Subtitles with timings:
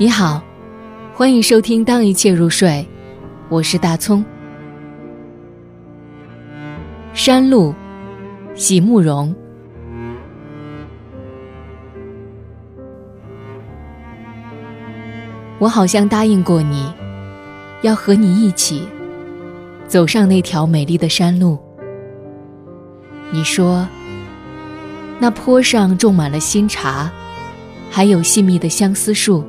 [0.00, 0.42] 你好，
[1.12, 2.70] 欢迎收听《当一切入睡》，
[3.50, 4.24] 我是大葱。
[7.12, 7.74] 山路，
[8.54, 9.34] 席慕容。
[15.58, 16.90] 我好像答应过你，
[17.82, 18.88] 要和你一起
[19.86, 21.58] 走上那条美丽的山路。
[23.30, 23.86] 你说，
[25.18, 27.12] 那坡上种满了新茶，
[27.90, 29.44] 还有细密的相思树。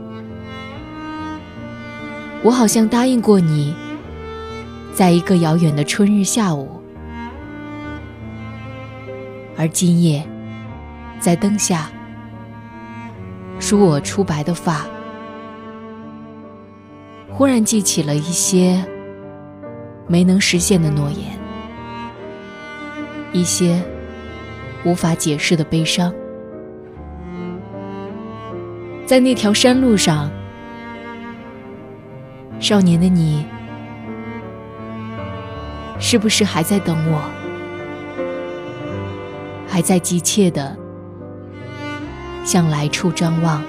[2.44, 3.76] 我好像答应过你，
[4.96, 6.82] 在一个遥远的春日下午，
[9.56, 10.28] 而今夜，
[11.20, 11.92] 在灯下，
[13.60, 14.88] 梳我初白的发，
[17.30, 18.84] 忽然记起了一些
[20.08, 21.38] 没能实现的诺言，
[23.32, 23.80] 一些
[24.84, 26.12] 无法解释的悲伤，
[29.06, 30.28] 在那条山路上。
[32.62, 33.44] 少年的你，
[36.00, 37.20] 是不是还在等我？
[39.68, 40.78] 还在急切的
[42.46, 43.64] 向来处张望？